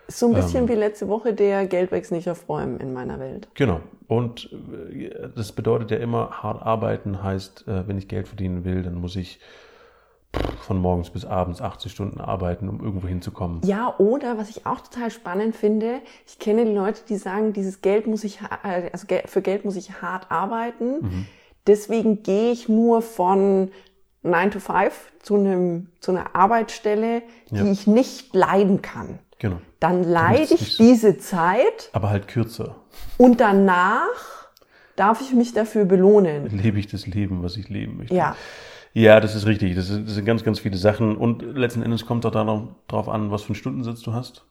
So 0.10 0.28
ein 0.28 0.34
Ähm. 0.36 0.42
bisschen 0.42 0.68
wie 0.68 0.74
letzte 0.74 1.08
Woche 1.08 1.34
der 1.34 1.66
Geld 1.66 1.92
wächst 1.92 2.12
nicht 2.12 2.30
auf 2.30 2.46
Bäumen 2.46 2.80
in 2.80 2.92
meiner 2.92 3.20
Welt. 3.20 3.48
Genau. 3.54 3.80
Und 4.08 4.52
äh, 4.92 5.30
das 5.34 5.54
bedeutet 5.54 5.92
ja 5.92 5.98
immer, 5.98 6.44
hart 6.44 6.62
arbeiten 6.62 7.24
heißt, 7.24 7.68
äh, 7.68 7.88
wenn 7.88 7.98
ich 7.98 8.08
Geld 8.10 8.28
verdienen 8.28 8.66
will, 8.66 8.84
dann 8.84 8.96
muss 8.96 9.16
ich 9.16 9.40
von 10.62 10.78
morgens 10.80 11.10
bis 11.10 11.26
abends 11.26 11.62
80 11.62 11.92
Stunden 11.92 12.22
arbeiten, 12.22 12.70
um 12.70 12.80
irgendwo 12.82 13.08
hinzukommen. 13.08 13.62
Ja, 13.66 13.96
oder 13.98 14.38
was 14.38 14.50
ich 14.50 14.66
auch 14.66 14.80
total 14.82 15.12
spannend 15.12 15.56
finde, 15.56 16.00
ich 16.26 16.40
kenne 16.40 16.66
die 16.66 16.72
Leute, 16.74 17.02
die 17.10 17.18
sagen, 17.18 17.52
dieses 17.54 17.82
Geld 17.82 18.08
muss 18.08 18.24
ich, 18.24 18.40
äh, 18.64 18.90
also 18.94 19.06
für 19.26 19.42
Geld 19.42 19.66
muss 19.66 19.76
ich 19.76 20.02
hart 20.02 20.32
arbeiten. 20.32 21.02
Mhm. 21.02 21.26
Deswegen 21.68 22.24
gehe 22.24 22.52
ich 22.52 22.70
nur 22.70 23.02
von 23.02 23.72
9 24.24 24.52
to 24.52 24.60
5 24.60 24.94
zu, 25.22 25.36
einem, 25.36 25.88
zu 26.00 26.12
einer 26.12 26.36
Arbeitsstelle, 26.36 27.24
die 27.50 27.56
Ja. 27.58 27.66
ich 27.66 27.88
nicht 27.88 28.34
leiden 28.34 28.82
kann. 28.82 29.20
Genau. 29.40 29.58
Dann 29.80 30.04
leide 30.04 30.54
ich 30.54 30.78
diese 30.78 31.18
Zeit 31.18 31.90
Aber 31.94 32.10
halt 32.12 32.28
kürzer 32.28 32.76
und 33.18 33.42
danach 33.42 34.06
darf 34.96 35.20
ich 35.22 35.34
mich 35.34 35.54
dafür 35.54 35.86
belohnen. 35.86 36.46
lebe 36.56 36.78
ich 36.80 36.88
das 36.88 37.08
Leben, 37.08 37.42
was 37.42 37.58
ich 37.58 37.68
leben 37.70 37.98
möchte. 37.98 38.14
Ja, 38.14 38.36
Ja, 38.94 39.20
das 39.20 39.36
ist 39.36 39.46
richtig. 39.46 39.76
Das, 39.76 39.90
ist, 39.90 40.06
das 40.06 40.16
sind 40.16 40.26
ganz, 40.26 40.44
ganz 40.44 40.60
viele 40.60 40.78
Sachen. 40.78 41.16
Und 41.16 41.42
letzten 41.42 41.82
Endes 41.82 42.06
kommt 42.06 42.26
es 42.26 42.32
auch 42.32 42.68
darauf 42.88 43.10
an, 43.10 43.32
was 43.32 43.44
für 43.44 43.50
einen 43.50 43.56
Stundensatz 43.56 44.02
du 44.02 44.14
hast. 44.14 44.46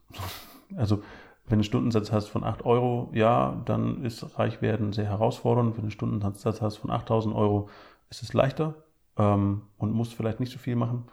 Also, 0.77 0.97
wenn 0.97 1.59
du 1.59 1.63
einen 1.63 1.65
Stundensatz 1.65 2.13
hast 2.13 2.29
von 2.29 2.45
8 2.45 2.65
Euro, 2.65 3.11
ja, 3.13 3.61
dann 3.65 4.05
ist 4.05 4.39
reich 4.39 4.63
werden 4.63 4.93
sehr 4.93 5.07
herausfordernd. 5.07 5.71
Wenn 5.71 5.83
du 5.83 5.83
einen 5.83 5.91
Stundensatz 5.91 6.63
hast 6.63 6.77
von 6.77 6.91
8000 6.91 7.35
Euro, 7.35 7.69
ist 8.09 8.23
es 8.23 8.33
leichter 8.33 8.75
ähm, 9.19 9.63
und 9.79 9.93
musst 9.93 10.15
vielleicht 10.15 10.41
nicht 10.41 10.53
so 10.53 10.59
viel 10.59 10.77
machen. 10.77 11.09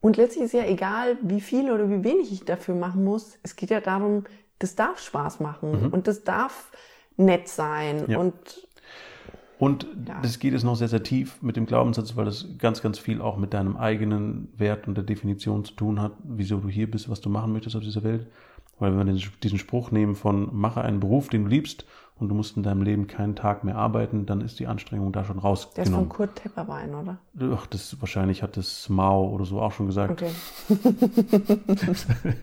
Und 0.00 0.16
letztlich 0.18 0.44
ist 0.44 0.52
ja 0.52 0.64
egal, 0.64 1.16
wie 1.22 1.40
viel 1.40 1.70
oder 1.70 1.88
wie 1.88 2.04
wenig 2.04 2.30
ich 2.30 2.44
dafür 2.44 2.74
machen 2.74 3.04
muss. 3.04 3.38
Es 3.42 3.56
geht 3.56 3.70
ja 3.70 3.80
darum, 3.80 4.24
das 4.58 4.74
darf 4.74 4.98
Spaß 4.98 5.40
machen 5.40 5.90
und 5.92 6.06
das 6.06 6.24
darf 6.24 6.70
nett 7.16 7.48
sein. 7.48 8.02
Mhm. 8.02 8.10
Ja. 8.10 8.18
Und 8.18 8.68
Und 9.58 9.86
Ja. 10.06 10.20
das 10.20 10.38
geht 10.38 10.52
jetzt 10.52 10.64
noch 10.64 10.74
sehr, 10.76 10.88
sehr 10.88 11.02
tief 11.02 11.40
mit 11.42 11.56
dem 11.56 11.66
Glaubenssatz, 11.66 12.16
weil 12.16 12.24
das 12.24 12.46
ganz, 12.58 12.82
ganz 12.82 12.98
viel 12.98 13.20
auch 13.20 13.36
mit 13.36 13.54
deinem 13.54 13.76
eigenen 13.76 14.48
Wert 14.56 14.88
und 14.88 14.96
der 14.96 15.04
Definition 15.04 15.64
zu 15.64 15.74
tun 15.74 16.00
hat, 16.00 16.12
wieso 16.24 16.58
du 16.58 16.68
hier 16.68 16.90
bist, 16.90 17.08
was 17.08 17.20
du 17.20 17.30
machen 17.30 17.52
möchtest 17.52 17.76
auf 17.76 17.82
dieser 17.82 18.02
Welt. 18.02 18.26
Weil 18.80 18.96
wenn 18.98 19.06
wir 19.06 19.20
diesen 19.42 19.58
Spruch 19.58 19.92
nehmen 19.92 20.16
von 20.16 20.48
mache 20.52 20.80
einen 20.82 20.98
Beruf, 20.98 21.28
den 21.28 21.44
du 21.44 21.50
liebst 21.50 21.84
und 22.18 22.28
du 22.28 22.34
musst 22.34 22.56
in 22.56 22.64
deinem 22.64 22.82
Leben 22.82 23.06
keinen 23.06 23.36
Tag 23.36 23.62
mehr 23.62 23.76
arbeiten, 23.76 24.26
dann 24.26 24.40
ist 24.40 24.58
die 24.58 24.66
Anstrengung 24.66 25.12
da 25.12 25.24
schon 25.24 25.38
der 25.76 25.84
ist 25.84 25.90
von. 25.90 26.08
Kurt 26.08 26.34
Tepperwein, 26.34 26.92
oder? 26.94 27.18
Ach, 27.54 27.66
das 27.66 28.00
wahrscheinlich 28.00 28.42
hat 28.42 28.56
das 28.56 28.88
Mao 28.88 29.28
oder 29.28 29.44
so 29.44 29.60
auch 29.60 29.70
schon 29.72 29.86
gesagt. 29.86 30.20
Okay. 30.22 30.30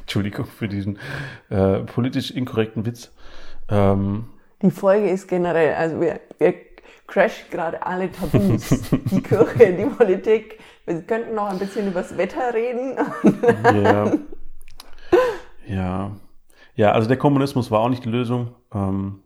Entschuldigung 0.00 0.46
für 0.46 0.68
diesen 0.68 0.98
äh, 1.48 1.80
politisch 1.80 2.30
inkorrekten 2.30 2.84
Witz. 2.84 3.12
Ähm, 3.68 4.26
Die 4.64 4.70
Folge 4.70 5.10
ist 5.10 5.28
generell, 5.28 5.74
also 5.74 6.00
wir, 6.00 6.20
wir 6.38 6.54
crashen 7.06 7.44
gerade 7.50 7.84
alle 7.84 8.10
Tabus. 8.10 8.70
die 9.10 9.20
Kirche, 9.20 9.74
die 9.74 9.84
Politik. 9.84 10.58
Wir 10.86 11.02
könnten 11.02 11.34
noch 11.34 11.50
ein 11.50 11.58
bisschen 11.58 11.86
übers 11.86 12.16
Wetter 12.16 12.54
reden. 12.54 12.96
Ja. 13.64 14.12
ja. 15.66 16.10
Ja, 16.76 16.92
also 16.92 17.06
der 17.06 17.18
Kommunismus 17.18 17.70
war 17.70 17.80
auch 17.80 17.90
nicht 17.90 18.06
die 18.06 18.08
Lösung. 18.08 18.54
Ähm, 18.72 19.20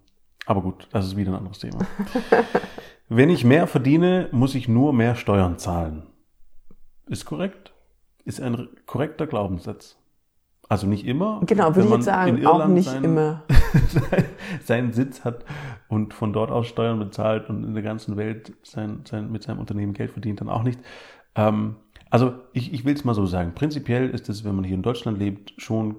aber 0.44 0.60
gut, 0.60 0.88
das 0.90 1.06
ist 1.06 1.16
wieder 1.16 1.30
ein 1.30 1.38
anderes 1.38 1.60
Thema. 1.60 1.86
Wenn 3.08 3.30
ich 3.30 3.44
mehr 3.44 3.68
verdiene, 3.68 4.28
muss 4.32 4.56
ich 4.56 4.66
nur 4.66 4.92
mehr 4.92 5.14
Steuern 5.14 5.56
zahlen. 5.56 6.02
Ist 7.06 7.26
korrekt? 7.26 7.72
Ist 8.24 8.40
ein 8.40 8.68
korrekter 8.86 9.28
Glaubenssatz. 9.28 9.97
Also 10.68 10.86
nicht 10.86 11.06
immer. 11.06 11.40
Genau, 11.46 11.74
würde 11.74 11.88
ich 11.88 11.94
jetzt 11.94 12.04
sagen, 12.04 12.44
auch 12.46 12.66
nicht 12.68 12.88
seinen- 12.90 13.04
immer. 13.04 13.42
seinen 14.64 14.92
Sitz 14.92 15.24
hat 15.24 15.44
und 15.88 16.12
von 16.12 16.32
dort 16.32 16.50
aus 16.50 16.66
Steuern 16.66 16.98
bezahlt 16.98 17.48
und 17.48 17.64
in 17.64 17.74
der 17.74 17.82
ganzen 17.82 18.16
Welt 18.16 18.52
sein, 18.62 19.00
sein, 19.04 19.30
mit 19.32 19.42
seinem 19.42 19.60
Unternehmen 19.60 19.94
Geld 19.94 20.10
verdient, 20.10 20.40
dann 20.40 20.50
auch 20.50 20.62
nicht. 20.62 20.78
Ähm, 21.34 21.76
also 22.10 22.34
ich, 22.52 22.72
ich 22.74 22.84
will 22.84 22.94
es 22.94 23.04
mal 23.04 23.14
so 23.14 23.24
sagen. 23.26 23.52
Prinzipiell 23.54 24.10
ist 24.10 24.28
es, 24.28 24.44
wenn 24.44 24.54
man 24.54 24.64
hier 24.64 24.74
in 24.74 24.82
Deutschland 24.82 25.18
lebt, 25.18 25.54
schon 25.56 25.96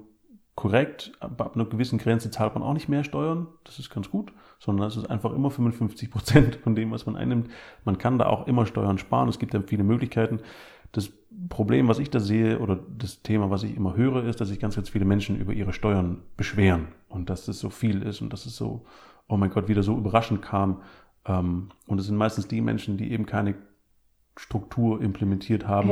korrekt. 0.54 1.12
Aber 1.20 1.46
ab 1.46 1.54
einer 1.54 1.64
gewissen 1.64 1.98
Grenze 1.98 2.30
zahlt 2.30 2.54
man 2.54 2.62
auch 2.62 2.74
nicht 2.74 2.88
mehr 2.88 3.02
Steuern. 3.04 3.48
Das 3.64 3.78
ist 3.78 3.90
ganz 3.90 4.10
gut. 4.10 4.32
Sondern 4.58 4.86
es 4.88 4.96
ist 4.96 5.08
einfach 5.08 5.32
immer 5.32 5.50
55 5.50 6.10
Prozent 6.10 6.56
von 6.56 6.74
dem, 6.74 6.90
was 6.90 7.06
man 7.06 7.16
einnimmt. 7.16 7.48
Man 7.84 7.98
kann 7.98 8.18
da 8.18 8.26
auch 8.26 8.46
immer 8.46 8.66
Steuern 8.66 8.98
sparen. 8.98 9.28
Es 9.28 9.38
gibt 9.38 9.54
ja 9.54 9.62
viele 9.66 9.84
Möglichkeiten. 9.84 10.40
Das 10.92 11.10
Problem, 11.48 11.88
was 11.88 11.98
ich 11.98 12.10
da 12.10 12.20
sehe, 12.20 12.58
oder 12.58 12.78
das 12.98 13.22
Thema, 13.22 13.50
was 13.50 13.62
ich 13.62 13.76
immer 13.76 13.96
höre, 13.96 14.24
ist, 14.24 14.40
dass 14.40 14.48
sich 14.48 14.58
ganz, 14.58 14.74
ganz 14.74 14.88
viele 14.88 15.04
Menschen 15.04 15.38
über 15.38 15.52
ihre 15.52 15.72
Steuern 15.72 16.22
beschweren 16.36 16.88
und 17.08 17.30
dass 17.30 17.46
das 17.46 17.58
so 17.60 17.70
viel 17.70 18.02
ist 18.02 18.20
und 18.20 18.32
dass 18.32 18.46
es 18.46 18.56
so, 18.56 18.84
oh 19.28 19.36
mein 19.36 19.50
Gott, 19.50 19.68
wieder 19.68 19.82
so 19.82 19.96
überraschend 19.96 20.42
kam. 20.42 20.82
Ähm, 21.24 21.68
Und 21.86 22.00
es 22.00 22.06
sind 22.06 22.16
meistens 22.16 22.48
die 22.48 22.60
Menschen, 22.60 22.96
die 22.96 23.12
eben 23.12 23.26
keine 23.26 23.54
Struktur 24.36 25.02
implementiert 25.02 25.66
haben, 25.66 25.90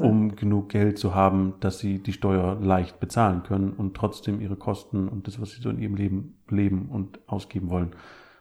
um 0.00 0.34
genug 0.34 0.70
Geld 0.70 0.98
zu 0.98 1.14
haben, 1.14 1.54
dass 1.60 1.78
sie 1.78 1.98
die 1.98 2.12
Steuer 2.12 2.56
leicht 2.60 3.00
bezahlen 3.00 3.42
können 3.42 3.72
und 3.72 3.94
trotzdem 3.94 4.40
ihre 4.40 4.56
Kosten 4.56 5.08
und 5.08 5.26
das, 5.26 5.40
was 5.40 5.50
sie 5.50 5.60
so 5.60 5.68
in 5.68 5.78
ihrem 5.78 5.94
Leben 5.94 6.38
leben 6.48 6.88
und 6.90 7.18
ausgeben 7.26 7.68
wollen, 7.68 7.94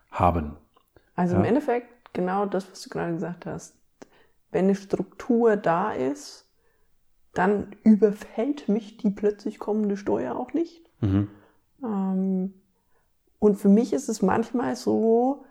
haben. 0.10 0.54
Also 1.16 1.36
im 1.36 1.42
Ja. 1.42 1.48
Endeffekt 1.50 2.14
genau 2.14 2.46
das, 2.46 2.72
was 2.72 2.82
du 2.82 2.90
gerade 2.90 3.14
gesagt 3.14 3.46
hast. 3.46 3.76
Wenn 4.56 4.68
eine 4.68 4.76
Struktur 4.76 5.58
da 5.58 5.92
ist, 5.92 6.50
dann 7.34 7.76
überfällt 7.84 8.70
mich 8.70 8.96
die 8.96 9.10
plötzlich 9.10 9.60
kommende 9.60 9.98
Steuer 9.98 10.38
auch 10.38 10.54
nicht. 10.54 10.82
Mhm. 11.02 11.28
Ähm, 11.84 12.54
und 13.40 13.58
für 13.58 13.68
mich 13.68 13.92
ist 13.92 14.08
es 14.08 14.22
manchmal 14.22 14.78
so, 14.78 15.44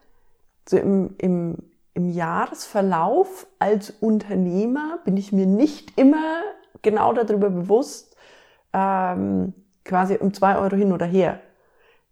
so 0.66 0.78
im, 0.78 1.16
im, 1.18 1.58
im 1.92 2.08
Jahresverlauf 2.08 3.46
als 3.58 3.90
Unternehmer 3.90 5.00
bin 5.04 5.18
ich 5.18 5.32
mir 5.32 5.44
nicht 5.44 5.99
immer 5.99 6.40
genau 6.80 7.12
darüber 7.12 7.50
bewusst, 7.50 8.16
ähm, 8.73 9.52
quasi 9.84 10.16
um 10.16 10.32
zwei 10.32 10.56
Euro 10.56 10.76
hin 10.76 10.92
oder 10.92 11.04
her. 11.04 11.40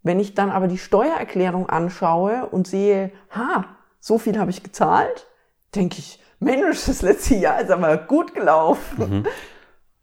Wenn 0.02 0.20
ich 0.20 0.34
dann 0.34 0.50
aber 0.50 0.68
die 0.68 0.76
Steuererklärung 0.76 1.70
anschaue 1.70 2.50
und 2.50 2.66
sehe, 2.66 3.12
ha, 3.30 3.64
so 3.98 4.18
viel 4.18 4.38
habe 4.38 4.50
ich 4.50 4.62
gezahlt, 4.62 5.26
denke 5.74 5.96
ich, 5.98 6.21
Mensch, 6.42 6.86
das 6.86 7.02
letzte 7.02 7.36
Jahr 7.36 7.60
ist 7.60 7.70
aber 7.70 7.96
gut 7.96 8.34
gelaufen. 8.34 9.24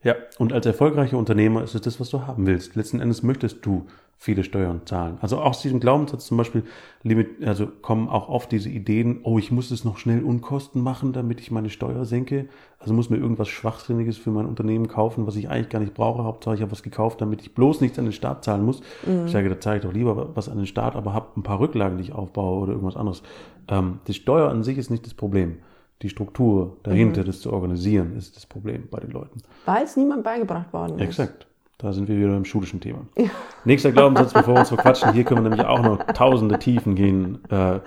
Ja, 0.01 0.15
und 0.37 0.53
als 0.53 0.65
erfolgreicher 0.65 1.17
Unternehmer 1.17 1.61
ist 1.61 1.75
es 1.75 1.81
das, 1.81 1.99
was 1.99 2.09
du 2.09 2.25
haben 2.25 2.47
willst. 2.47 2.77
Letzten 2.77 3.01
Endes 3.01 3.21
möchtest 3.21 3.65
du 3.65 3.85
viele 4.21 4.45
Steuern 4.45 4.81
zahlen. 4.85 5.17
Also 5.21 5.39
aus 5.39 5.61
diesem 5.61 5.79
Glaubenssatz 5.81 6.25
zum 6.25 6.37
Beispiel 6.37 6.63
limit, 7.03 7.45
also 7.45 7.67
kommen 7.67 8.07
auch 8.07 8.29
oft 8.29 8.51
diese 8.51 8.69
Ideen, 8.69 9.21
oh, 9.23 9.39
ich 9.39 9.51
muss 9.51 9.71
es 9.71 9.83
noch 9.83 9.97
schnell 9.97 10.23
Unkosten 10.23 10.81
machen, 10.81 11.11
damit 11.11 11.41
ich 11.41 11.51
meine 11.51 11.69
Steuer 11.69 12.05
senke. 12.05 12.47
Also 12.79 12.93
muss 12.93 13.09
mir 13.09 13.17
irgendwas 13.17 13.49
Schwachsinniges 13.49 14.17
für 14.17 14.31
mein 14.31 14.45
Unternehmen 14.45 14.87
kaufen, 14.87 15.27
was 15.27 15.35
ich 15.35 15.49
eigentlich 15.49 15.69
gar 15.69 15.79
nicht 15.79 15.93
brauche. 15.93 16.23
Hauptsache 16.23 16.55
ich 16.55 16.61
habe 16.61 16.71
was 16.71 16.83
gekauft, 16.83 17.19
damit 17.19 17.41
ich 17.41 17.53
bloß 17.53 17.81
nichts 17.81 17.99
an 17.99 18.05
den 18.05 18.13
Staat 18.13 18.45
zahlen 18.45 18.63
muss. 18.63 18.81
Mhm. 19.05 19.25
Ich 19.25 19.31
sage, 19.31 19.49
da 19.49 19.59
zahle 19.59 19.77
ich 19.77 19.83
doch 19.83 19.93
lieber 19.93 20.35
was 20.35 20.47
an 20.47 20.57
den 20.57 20.67
Staat, 20.67 20.95
aber 20.95 21.13
habe 21.13 21.27
ein 21.37 21.43
paar 21.43 21.59
Rücklagen, 21.59 21.97
die 21.97 22.03
ich 22.03 22.13
aufbaue 22.13 22.61
oder 22.61 22.71
irgendwas 22.73 22.95
anderes. 22.95 23.21
Ähm, 23.69 23.99
die 24.07 24.13
Steuer 24.13 24.49
an 24.49 24.63
sich 24.63 24.77
ist 24.77 24.89
nicht 24.89 25.05
das 25.05 25.13
Problem 25.13 25.57
die 26.01 26.09
Struktur 26.09 26.77
dahinter, 26.83 27.21
mhm. 27.21 27.25
das 27.25 27.41
zu 27.41 27.51
organisieren, 27.51 28.15
ist 28.15 28.35
das 28.35 28.45
Problem 28.45 28.87
bei 28.89 28.99
den 28.99 29.11
Leuten. 29.11 29.41
Weil 29.65 29.83
es 29.83 29.97
niemand 29.97 30.23
beigebracht 30.23 30.71
worden 30.71 30.97
ist. 30.99 31.05
Exakt. 31.05 31.47
Da 31.77 31.93
sind 31.93 32.09
wir 32.09 32.17
wieder 32.17 32.35
im 32.35 32.45
schulischen 32.45 32.81
Thema. 32.81 33.05
Ja. 33.17 33.29
Nächster 33.63 33.91
Glaubenssatz, 33.93 34.33
bevor 34.33 34.55
wir 34.55 34.59
uns 34.59 34.69
verquatschen. 34.69 35.13
Hier 35.13 35.23
können 35.23 35.43
wir 35.43 35.49
nämlich 35.49 35.65
auch 35.65 35.81
noch 35.81 36.03
tausende 36.07 36.59
Tiefen 36.59 36.95
gehen. 36.95 37.39
Äh, 37.49 37.79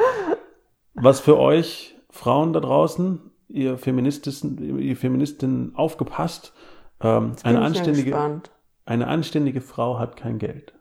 was 0.94 1.20
für 1.20 1.38
euch 1.38 1.94
Frauen 2.08 2.54
da 2.54 2.60
draußen, 2.60 3.20
ihr 3.48 3.76
Feminististen, 3.76 4.78
ihr 4.78 4.96
Feministinnen 4.96 5.74
aufgepasst, 5.74 6.54
ähm, 7.00 7.32
eine 7.42 7.60
anständige, 7.60 8.42
eine 8.86 9.06
anständige 9.08 9.60
Frau 9.60 9.98
hat 9.98 10.16
kein 10.16 10.38
Geld. 10.38 10.72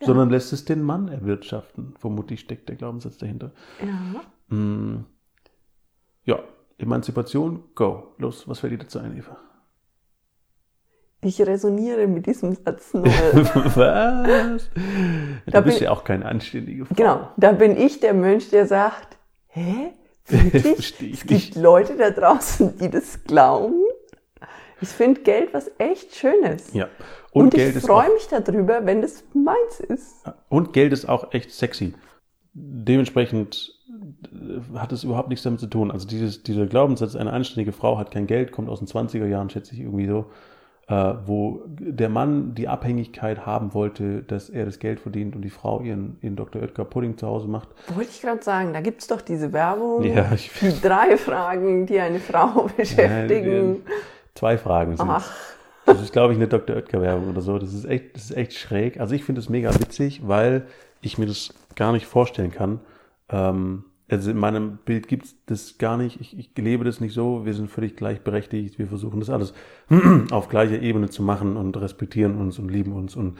Ja. 0.00 0.06
Sondern 0.06 0.30
lässt 0.30 0.52
es 0.54 0.64
den 0.64 0.82
Mann 0.82 1.08
erwirtschaften. 1.08 1.94
Vermutlich 1.98 2.40
steckt 2.40 2.68
der 2.70 2.76
Glaubenssatz 2.76 3.18
dahinter. 3.18 3.52
Ja. 3.84 4.22
Mm, 4.48 5.04
ja, 6.24 6.38
Emanzipation, 6.78 7.64
go. 7.74 8.14
Los, 8.18 8.46
was 8.48 8.60
fällt 8.60 8.72
dir 8.72 8.78
dazu 8.78 8.98
ein, 8.98 9.16
Eva? 9.16 9.36
Ich 11.22 11.40
resoniere 11.40 12.06
mit 12.06 12.26
diesem 12.26 12.54
Satz 12.54 12.94
null. 12.94 13.04
was? 13.74 14.70
Du 14.74 15.50
da 15.50 15.60
bist 15.60 15.78
bin, 15.78 15.84
ja 15.84 15.90
auch 15.90 16.04
keine 16.04 16.26
anständige 16.26 16.84
Frau. 16.84 16.94
Genau, 16.94 17.28
da 17.36 17.52
bin 17.52 17.76
ich 17.76 18.00
der 18.00 18.14
Mensch, 18.14 18.50
der 18.50 18.66
sagt, 18.66 19.16
hä? 19.48 19.92
Wirklich? 20.26 20.94
es 21.12 21.26
gibt 21.26 21.56
Leute 21.56 21.96
da 21.96 22.10
draußen, 22.10 22.78
die 22.78 22.90
das 22.90 23.24
glauben. 23.24 23.82
Ich 24.80 24.90
finde 24.90 25.22
Geld 25.22 25.54
was 25.54 25.70
echt 25.78 26.14
Schönes. 26.14 26.72
Ja. 26.74 26.88
Und, 27.32 27.54
und 27.54 27.54
ich 27.54 27.74
freue 27.78 28.12
mich 28.12 28.28
darüber, 28.28 28.84
wenn 28.84 29.02
das 29.02 29.24
meins 29.32 29.80
ist. 29.80 30.24
Und 30.48 30.72
Geld 30.72 30.92
ist 30.92 31.08
auch 31.08 31.32
echt 31.32 31.50
sexy. 31.50 31.94
Dementsprechend 32.52 33.75
hat 34.74 34.92
es 34.92 35.04
überhaupt 35.04 35.28
nichts 35.28 35.42
damit 35.42 35.60
zu 35.60 35.66
tun. 35.66 35.90
Also 35.90 36.06
dieses, 36.06 36.42
dieser 36.42 36.66
Glaubenssatz, 36.66 37.16
eine 37.16 37.32
anständige 37.32 37.72
Frau 37.72 37.98
hat 37.98 38.10
kein 38.10 38.26
Geld, 38.26 38.52
kommt 38.52 38.68
aus 38.68 38.78
den 38.78 38.88
20er 38.88 39.26
Jahren, 39.26 39.50
schätze 39.50 39.74
ich 39.74 39.80
irgendwie 39.80 40.06
so, 40.06 40.26
äh, 40.88 41.14
wo 41.26 41.62
der 41.66 42.08
Mann 42.08 42.54
die 42.54 42.68
Abhängigkeit 42.68 43.44
haben 43.44 43.74
wollte, 43.74 44.22
dass 44.22 44.48
er 44.48 44.64
das 44.64 44.78
Geld 44.78 45.00
verdient 45.00 45.34
und 45.34 45.42
die 45.42 45.50
Frau 45.50 45.80
ihren, 45.80 46.18
ihren 46.22 46.36
Dr. 46.36 46.62
Oetker 46.62 46.84
Pudding 46.84 47.18
zu 47.18 47.26
Hause 47.26 47.48
macht. 47.48 47.68
Wollte 47.94 48.10
ich 48.10 48.20
gerade 48.20 48.42
sagen, 48.42 48.72
da 48.72 48.80
gibt 48.80 49.00
es 49.02 49.08
doch 49.08 49.20
diese 49.20 49.52
Werbung, 49.52 50.04
ja, 50.04 50.30
ich, 50.32 50.50
die 50.60 50.80
drei 50.80 51.16
Fragen, 51.16 51.86
die 51.86 51.98
eine 51.98 52.20
Frau 52.20 52.68
beschäftigen. 52.76 53.82
Ja, 53.84 53.92
zwei 54.34 54.58
Fragen 54.58 54.96
sind 54.96 55.08
Ach. 55.08 55.32
Das 55.86 56.02
ist, 56.02 56.12
glaube 56.12 56.32
ich, 56.32 56.38
eine 56.38 56.48
Dr. 56.48 56.76
Oetker-Werbung 56.76 57.30
oder 57.30 57.40
so. 57.40 57.58
Das 57.58 57.72
ist 57.72 57.84
echt, 57.84 58.16
das 58.16 58.24
ist 58.24 58.36
echt 58.36 58.54
schräg. 58.54 58.98
Also 58.98 59.14
ich 59.14 59.22
finde 59.22 59.40
es 59.40 59.48
mega 59.48 59.72
witzig, 59.72 60.26
weil 60.26 60.66
ich 61.00 61.16
mir 61.16 61.26
das 61.26 61.54
gar 61.76 61.92
nicht 61.92 62.06
vorstellen 62.06 62.50
kann, 62.50 62.80
ähm, 63.28 63.84
also 64.08 64.30
in 64.30 64.36
meinem 64.36 64.78
Bild 64.84 65.08
gibt 65.08 65.24
es 65.24 65.34
das 65.46 65.78
gar 65.78 65.96
nicht. 65.96 66.20
Ich, 66.20 66.38
ich 66.38 66.50
lebe 66.56 66.84
das 66.84 67.00
nicht 67.00 67.12
so. 67.12 67.44
Wir 67.44 67.54
sind 67.54 67.70
völlig 67.70 67.96
gleichberechtigt. 67.96 68.78
Wir 68.78 68.86
versuchen 68.86 69.18
das 69.20 69.30
alles 69.30 69.52
auf 70.30 70.48
gleicher 70.48 70.80
Ebene 70.80 71.10
zu 71.10 71.22
machen 71.22 71.56
und 71.56 71.76
respektieren 71.76 72.38
uns 72.38 72.58
und 72.58 72.68
lieben 72.68 72.92
uns 72.92 73.16
und 73.16 73.38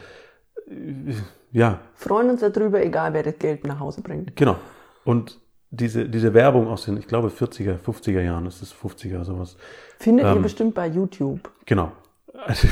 äh, 0.68 1.14
ja. 1.52 1.80
Freuen 1.94 2.30
uns 2.30 2.40
darüber, 2.40 2.84
egal 2.84 3.14
wer 3.14 3.22
das 3.22 3.38
Geld 3.38 3.66
nach 3.66 3.78
Hause 3.78 4.02
bringt. 4.02 4.34
Genau. 4.34 4.56
Und 5.04 5.40
diese, 5.70 6.08
diese 6.08 6.34
Werbung 6.34 6.66
aus 6.68 6.84
den, 6.84 6.96
ich 6.96 7.06
glaube, 7.06 7.28
40er, 7.28 7.78
50er 7.78 8.20
Jahren, 8.20 8.46
ist 8.46 8.62
es 8.62 8.74
50er, 8.74 9.24
sowas. 9.24 9.56
Findet 9.98 10.26
ähm, 10.26 10.36
ihr 10.36 10.42
bestimmt 10.42 10.74
bei 10.74 10.88
YouTube. 10.88 11.50
Genau. 11.64 11.92
Also, 12.38 12.68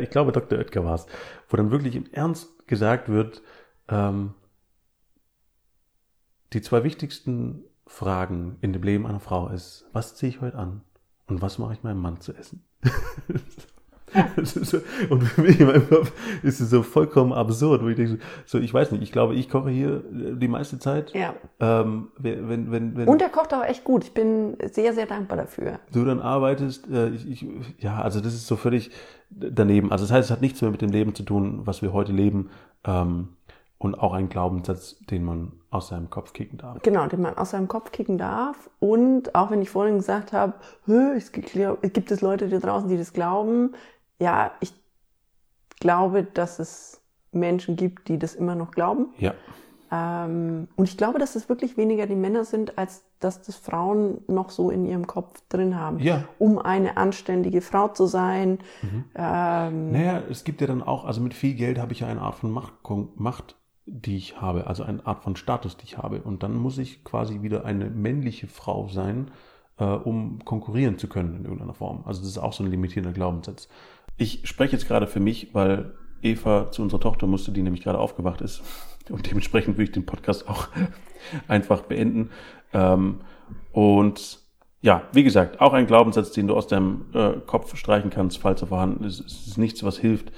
ich 0.00 0.10
glaube, 0.10 0.30
Dr. 0.30 0.56
Oetker 0.56 0.84
war 0.84 0.94
es, 0.94 1.06
wo 1.48 1.56
dann 1.56 1.72
wirklich 1.72 1.96
im 1.96 2.04
Ernst 2.12 2.68
gesagt 2.68 3.08
wird, 3.08 3.42
ähm, 3.88 4.34
die 6.52 6.62
zwei 6.62 6.84
wichtigsten 6.84 7.64
Fragen 7.86 8.56
in 8.60 8.72
dem 8.72 8.82
Leben 8.82 9.06
einer 9.06 9.20
Frau 9.20 9.48
ist, 9.48 9.86
was 9.92 10.14
ziehe 10.14 10.30
ich 10.30 10.40
heute 10.40 10.56
an 10.58 10.82
und 11.26 11.42
was 11.42 11.58
mache 11.58 11.74
ich 11.74 11.82
meinem 11.82 12.00
Mann 12.00 12.20
zu 12.20 12.32
essen? 12.32 12.64
so, 14.42 14.78
und 15.10 15.22
für 15.22 15.42
mich 15.42 15.60
in 15.60 15.66
meinem 15.66 15.88
Kopf 15.88 16.12
ist 16.42 16.60
es 16.60 16.70
so 16.70 16.82
vollkommen 16.82 17.32
absurd, 17.32 17.82
wo 17.82 17.88
ich 17.88 17.96
denke, 17.96 18.18
so, 18.44 18.58
ich 18.58 18.72
weiß 18.72 18.92
nicht, 18.92 19.02
ich 19.02 19.12
glaube, 19.12 19.34
ich 19.34 19.48
koche 19.48 19.70
hier 19.70 20.02
die 20.10 20.48
meiste 20.48 20.78
Zeit. 20.78 21.12
Ja. 21.14 21.34
Ähm, 21.60 22.08
wenn, 22.18 22.70
wenn, 22.70 22.96
wenn, 22.96 23.08
und 23.08 23.22
er 23.22 23.28
kocht 23.28 23.54
auch 23.54 23.64
echt 23.64 23.84
gut. 23.84 24.04
Ich 24.04 24.12
bin 24.12 24.56
sehr, 24.70 24.92
sehr 24.92 25.06
dankbar 25.06 25.38
dafür. 25.38 25.80
Du 25.92 26.04
dann 26.04 26.20
arbeitest, 26.20 26.88
äh, 26.90 27.08
ich, 27.10 27.30
ich, 27.30 27.46
ja, 27.78 28.00
also 28.00 28.20
das 28.20 28.34
ist 28.34 28.46
so 28.46 28.56
völlig 28.56 28.90
daneben. 29.30 29.90
Also 29.92 30.04
das 30.04 30.12
heißt, 30.12 30.26
es 30.26 30.30
hat 30.30 30.42
nichts 30.42 30.60
mehr 30.60 30.70
mit 30.70 30.82
dem 30.82 30.90
Leben 30.90 31.14
zu 31.14 31.22
tun, 31.22 31.62
was 31.64 31.82
wir 31.82 31.92
heute 31.92 32.12
leben. 32.12 32.50
Ähm, 32.84 33.28
und 33.82 33.96
auch 33.96 34.12
ein 34.12 34.28
Glaubenssatz, 34.28 34.96
den 35.10 35.24
man 35.24 35.52
aus 35.70 35.88
seinem 35.88 36.08
Kopf 36.08 36.32
kicken 36.32 36.58
darf. 36.58 36.80
Genau, 36.82 37.06
den 37.06 37.20
man 37.20 37.36
aus 37.36 37.50
seinem 37.50 37.66
Kopf 37.66 37.90
kicken 37.90 38.16
darf. 38.16 38.70
Und 38.78 39.34
auch 39.34 39.50
wenn 39.50 39.60
ich 39.60 39.70
vorhin 39.70 39.96
gesagt 39.96 40.32
habe, 40.32 40.54
es 41.16 41.32
gibt 41.32 41.54
es 41.54 42.20
Leute 42.20 42.48
da 42.48 42.58
draußen, 42.58 42.88
die 42.88 42.96
das 42.96 43.12
glauben. 43.12 43.74
Ja, 44.20 44.52
ich 44.60 44.72
glaube, 45.80 46.22
dass 46.22 46.60
es 46.60 47.00
Menschen 47.32 47.74
gibt, 47.74 48.06
die 48.08 48.18
das 48.18 48.36
immer 48.36 48.54
noch 48.54 48.70
glauben. 48.70 49.08
Ja. 49.18 49.34
Ähm, 49.90 50.68
und 50.76 50.88
ich 50.88 50.96
glaube, 50.96 51.18
dass 51.18 51.34
es 51.34 51.48
wirklich 51.48 51.76
weniger 51.76 52.06
die 52.06 52.14
Männer 52.14 52.44
sind, 52.44 52.78
als 52.78 53.04
dass 53.18 53.42
das 53.42 53.56
Frauen 53.56 54.22
noch 54.28 54.50
so 54.50 54.70
in 54.70 54.86
ihrem 54.86 55.08
Kopf 55.08 55.42
drin 55.48 55.76
haben. 55.76 55.98
Ja. 55.98 56.24
Um 56.38 56.58
eine 56.58 56.96
anständige 56.96 57.60
Frau 57.60 57.88
zu 57.88 58.06
sein. 58.06 58.58
Mhm. 58.82 59.04
Ähm, 59.16 59.90
naja, 59.90 60.22
es 60.30 60.44
gibt 60.44 60.60
ja 60.60 60.68
dann 60.68 60.82
auch, 60.82 61.04
also 61.04 61.20
mit 61.20 61.34
viel 61.34 61.54
Geld 61.54 61.78
habe 61.78 61.92
ich 61.92 62.00
ja 62.00 62.06
eine 62.06 62.20
Art 62.22 62.36
von 62.36 62.52
Macht, 62.52 62.74
Macht 63.16 63.56
die 63.86 64.16
ich 64.16 64.40
habe, 64.40 64.66
also 64.66 64.84
eine 64.84 65.04
Art 65.06 65.22
von 65.22 65.36
Status, 65.36 65.76
die 65.76 65.84
ich 65.84 65.98
habe. 65.98 66.22
Und 66.22 66.42
dann 66.42 66.54
muss 66.54 66.78
ich 66.78 67.04
quasi 67.04 67.42
wieder 67.42 67.64
eine 67.64 67.90
männliche 67.90 68.46
Frau 68.46 68.88
sein, 68.88 69.30
äh, 69.78 69.84
um 69.84 70.44
konkurrieren 70.44 70.98
zu 70.98 71.08
können 71.08 71.36
in 71.36 71.44
irgendeiner 71.44 71.74
Form. 71.74 72.02
Also 72.04 72.20
das 72.20 72.30
ist 72.30 72.38
auch 72.38 72.52
so 72.52 72.62
ein 72.62 72.70
limitierender 72.70 73.12
Glaubenssatz. 73.12 73.68
Ich 74.16 74.46
spreche 74.46 74.72
jetzt 74.72 74.86
gerade 74.86 75.06
für 75.06 75.20
mich, 75.20 75.54
weil 75.54 75.94
Eva 76.22 76.70
zu 76.70 76.82
unserer 76.82 77.00
Tochter 77.00 77.26
musste, 77.26 77.50
die 77.50 77.62
nämlich 77.62 77.82
gerade 77.82 77.98
aufgewacht 77.98 78.40
ist. 78.40 78.62
Und 79.10 79.28
dementsprechend 79.28 79.76
würde 79.76 79.84
ich 79.84 79.92
den 79.92 80.06
Podcast 80.06 80.48
auch 80.48 80.68
einfach 81.48 81.82
beenden. 81.82 82.30
Ähm, 82.72 83.20
und 83.72 84.38
ja, 84.80 85.02
wie 85.12 85.22
gesagt, 85.22 85.60
auch 85.60 85.72
ein 85.72 85.86
Glaubenssatz, 85.86 86.32
den 86.32 86.48
du 86.48 86.54
aus 86.54 86.66
deinem 86.66 87.06
äh, 87.14 87.34
Kopf 87.46 87.76
streichen 87.76 88.10
kannst, 88.10 88.38
falls 88.38 88.62
er 88.62 88.68
vorhanden 88.68 89.04
ist. 89.04 89.20
Es 89.20 89.46
ist 89.46 89.58
nichts, 89.58 89.84
was 89.84 89.98
hilft. 89.98 90.32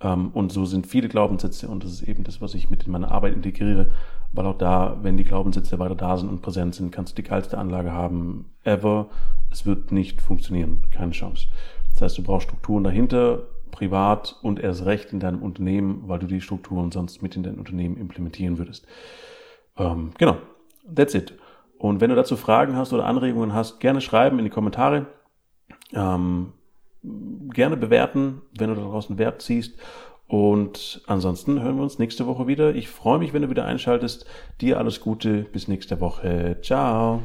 Ähm, 0.00 0.30
und 0.32 0.52
so 0.52 0.64
sind 0.64 0.86
viele 0.86 1.08
Glaubenssätze 1.08 1.68
und 1.68 1.84
das 1.84 1.92
ist 1.92 2.02
eben 2.02 2.24
das, 2.24 2.40
was 2.40 2.54
ich 2.54 2.70
mit 2.70 2.84
in 2.84 2.92
meine 2.92 3.10
Arbeit 3.10 3.34
integriere, 3.34 3.90
weil 4.32 4.46
auch 4.46 4.56
da, 4.58 4.98
wenn 5.02 5.16
die 5.16 5.24
Glaubenssätze 5.24 5.78
weiter 5.78 5.94
da 5.94 6.16
sind 6.16 6.28
und 6.28 6.42
präsent 6.42 6.74
sind, 6.74 6.90
kannst 6.90 7.16
du 7.16 7.22
die 7.22 7.28
geilste 7.28 7.58
Anlage 7.58 7.92
haben 7.92 8.46
ever. 8.64 9.08
Es 9.50 9.66
wird 9.66 9.92
nicht 9.92 10.22
funktionieren. 10.22 10.82
Keine 10.90 11.12
Chance. 11.12 11.48
Das 11.92 12.02
heißt, 12.02 12.18
du 12.18 12.22
brauchst 12.22 12.46
Strukturen 12.46 12.84
dahinter, 12.84 13.42
privat 13.70 14.36
und 14.42 14.60
erst 14.60 14.84
recht 14.84 15.12
in 15.12 15.20
deinem 15.20 15.42
Unternehmen, 15.42 16.04
weil 16.06 16.18
du 16.18 16.26
die 16.26 16.40
Strukturen 16.40 16.92
sonst 16.92 17.22
mit 17.22 17.36
in 17.36 17.42
dein 17.42 17.56
Unternehmen 17.56 17.96
implementieren 17.96 18.58
würdest. 18.58 18.86
Ähm, 19.76 20.12
genau. 20.18 20.36
That's 20.94 21.14
it. 21.14 21.34
Und 21.78 22.00
wenn 22.00 22.10
du 22.10 22.16
dazu 22.16 22.36
Fragen 22.36 22.76
hast 22.76 22.92
oder 22.92 23.06
Anregungen 23.06 23.54
hast, 23.54 23.80
gerne 23.80 24.00
schreiben 24.00 24.38
in 24.38 24.44
die 24.44 24.50
Kommentare. 24.50 25.06
Ähm, 25.92 26.52
gerne 27.02 27.76
bewerten, 27.76 28.42
wenn 28.58 28.68
du 28.68 28.76
daraus 28.76 29.08
einen 29.08 29.18
Wert 29.18 29.42
ziehst. 29.42 29.78
Und 30.26 31.02
ansonsten 31.06 31.60
hören 31.60 31.76
wir 31.76 31.82
uns 31.82 31.98
nächste 31.98 32.26
Woche 32.26 32.46
wieder. 32.46 32.74
Ich 32.74 32.88
freue 32.88 33.18
mich, 33.18 33.32
wenn 33.32 33.42
du 33.42 33.50
wieder 33.50 33.64
einschaltest. 33.64 34.26
Dir 34.60 34.78
alles 34.78 35.00
Gute. 35.00 35.42
Bis 35.42 35.66
nächste 35.66 36.00
Woche. 36.00 36.58
Ciao. 36.62 37.22